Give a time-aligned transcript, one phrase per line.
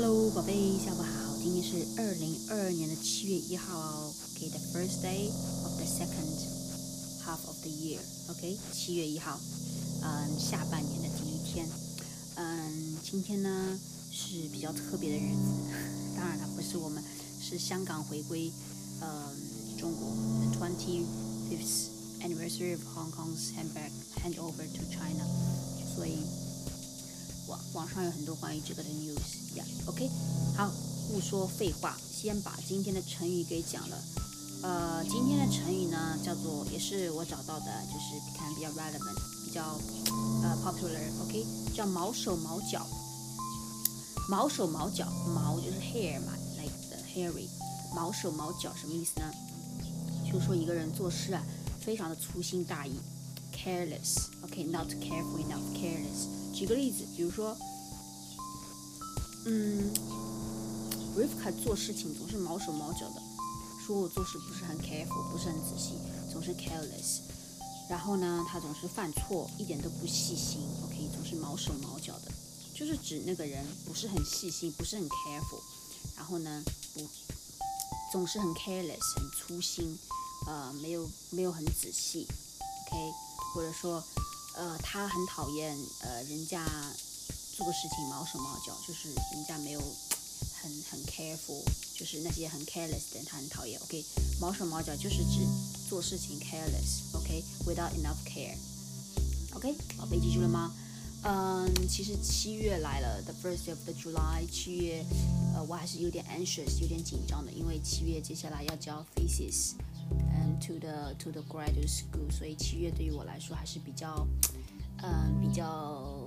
[0.00, 1.36] Hello，宝贝，下午好。
[1.42, 4.14] 今天是二零二二年的七月一号哦。
[4.30, 5.26] OK，the first day
[5.64, 6.38] of the second
[7.26, 7.98] half of the year。
[8.30, 9.40] OK，七月一号，
[10.02, 11.68] 嗯，下半年的第一天。
[12.36, 13.76] 嗯，今天呢
[14.12, 15.74] 是比较特别的日子。
[16.16, 17.02] 当然了，不是我们，
[17.42, 18.52] 是香港回归，
[19.00, 19.34] 嗯，
[19.76, 20.14] 中国
[20.46, 21.02] ，the twenty
[21.50, 21.88] fifth
[22.22, 23.90] anniversary of Hong Kong's handback
[24.22, 25.26] handover to China。
[25.92, 26.18] 所以。
[27.72, 30.08] 网上有很多关于这个的 news 呀，OK，
[30.56, 30.70] 好，
[31.08, 33.96] 不说废话，先把今天的成语给讲了。
[34.62, 39.78] 呃，今天的成语呢叫做，也是我找到的，就是看比较 relevant，比较
[40.42, 42.86] 呃 popular，OK，叫毛手毛脚。
[44.28, 47.48] 毛手毛脚，毛就是 hair 嘛，like the hairy，
[47.94, 49.32] 毛手毛脚什么意思呢？
[50.30, 51.42] 就说一个人做事啊，
[51.80, 52.92] 非常的粗心大意
[53.58, 56.54] ，careless，OK，not careful enough，careless。
[56.54, 57.56] 举个例子，比如说，
[59.46, 59.92] 嗯
[61.16, 63.22] ，Rivka 做事情总是毛手毛脚的，
[63.86, 65.94] 说我做事不是很 careful，不是很仔细，
[66.30, 67.20] 总是 careless。
[67.88, 72.30] 然后呢，他总是犯错，一点都不细心，OK，总是毛手毛脚的，
[72.74, 75.60] 就是指那个人不是很细心，不是很 careful。
[76.16, 77.08] 然后呢，不，
[78.12, 79.98] 总是很 careless，很粗心，
[80.46, 82.26] 呃，没有没有很仔细
[82.88, 83.12] ，OK，
[83.54, 84.02] 或者说。
[84.54, 86.66] 呃，他很讨厌呃，人家
[87.56, 91.62] 做个事情毛手毛脚，就是人家没有很很 careful，
[91.94, 93.80] 就是那些很 careless 的人，他很讨厌。
[93.82, 94.04] OK，
[94.40, 95.46] 毛手毛脚就是指
[95.88, 98.56] 做事情 careless，OK，without enough care。
[99.52, 100.74] OK，宝贝记住了吗？
[101.22, 105.04] 嗯，其实七月来了，the first of the July，七月，
[105.54, 109.74] 呃，我还是有点 anxious，有点紧张的，因为七月接下来要交 thesis。
[110.59, 114.27] to the to the graduate school，所以七月对于我来说还是比较，
[114.97, 116.19] 嗯，比较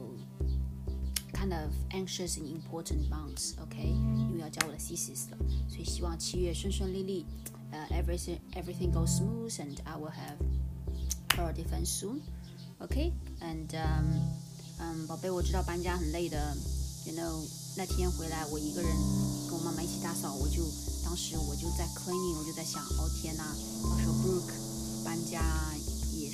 [1.33, 5.37] kind of anxious and important months，OK，因为要交我的 thesis 了，
[5.69, 7.25] 所以希望七月顺顺利利，
[7.71, 10.39] 呃，everything everything goes smooth and I will have
[11.39, 14.05] our defense soon，OK，and um，
[14.79, 16.57] 嗯，宝贝，我知道搬家很累的，
[17.07, 17.47] you know，
[17.77, 18.91] 那天回来我一个人
[19.49, 20.63] 跟我妈妈一起打扫，我就。
[21.07, 23.45] 当时我就在 cleaning，我就在想，哦天呐，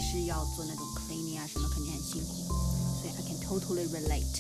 [0.10, 2.34] 是要做那种 cleaning 啊，什么肯定很辛苦，
[2.96, 4.40] 所以 I can totally relate，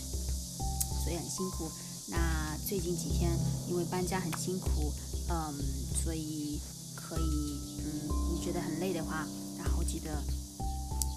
[1.04, 1.70] 所以很辛苦。
[2.08, 4.94] 那最近几天因为搬家很辛苦，
[5.28, 5.54] 嗯，
[6.02, 6.58] 所以
[6.96, 10.24] 可以，嗯，你觉得很累的话，然后记得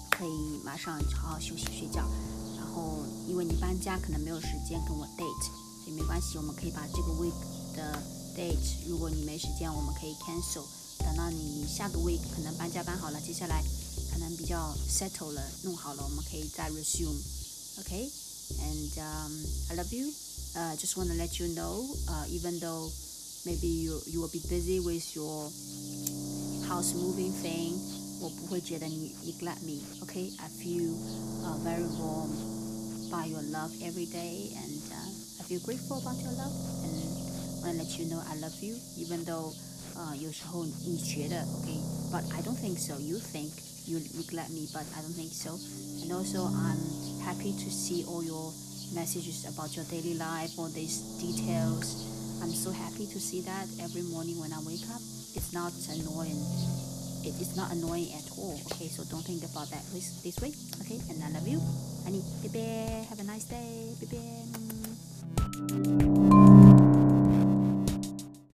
[0.09, 2.05] 可以马上好好休息睡觉。
[2.57, 5.47] 然后因为你搬家可能没有时间跟我 date，
[5.83, 7.31] 所以没关系，我们可以把这个 week
[7.73, 7.97] 的
[8.35, 10.65] date，如果你没时间，我们可以 cancel。
[10.99, 13.63] 等到你下个 week 可能搬家搬好了，接下来
[14.12, 19.32] 可能比较 settle 了，弄好了，我们可以再 resume。Okay，and um,
[19.70, 20.10] I love you.
[20.54, 22.90] Uh, just want to let you know, uh, even though
[23.44, 25.50] maybe you you will be busy with your
[26.66, 27.78] house moving thing,
[28.20, 29.82] 我不会觉得你 neglect me.
[30.00, 30.94] Okay, I feel
[31.44, 32.30] uh, very warm
[33.10, 34.96] by your love every day, and uh,
[35.40, 36.52] I feel grateful about your love.
[36.82, 36.94] And
[37.62, 39.52] want to let you know I love you, even though
[39.94, 41.78] 呃有时候你觉得 okay,
[42.10, 42.98] but I don't think so.
[42.98, 43.50] You think
[43.85, 45.57] you neglect me, but I don't think so.
[46.01, 46.79] And also I'm
[47.21, 48.51] happy to see all your
[48.93, 52.07] messages about your daily life, all these details.
[52.41, 55.01] I'm so happy to see that every morning when I wake up.
[55.33, 56.43] It's not annoying.
[57.23, 58.59] It is not annoying at all.
[58.71, 60.51] Okay, so don't think about that this, this way.
[60.81, 61.61] Okay, and I love you.
[62.03, 63.93] Honey, baby, have a nice day.
[64.01, 66.10] Baby.